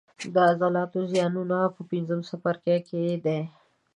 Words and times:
د 0.33 0.35
عضلاتو 0.49 0.99
زیانونه 1.11 1.57
په 1.75 1.81
پنځم 1.91 2.19
څپرکي 2.29 2.77
کې 2.87 3.01
دي. 3.25 3.39